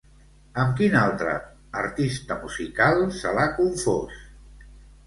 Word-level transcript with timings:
Amb 0.61 0.71
quin 0.79 0.95
altre 1.01 1.35
artista 1.83 2.39
musical 2.47 3.07
se 3.21 3.39
l'ha 3.39 3.47
confós? 3.61 4.27